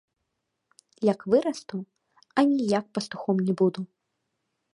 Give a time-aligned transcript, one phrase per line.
[1.13, 1.75] Як вырасту,
[2.45, 3.81] аніяк пастухом не буду!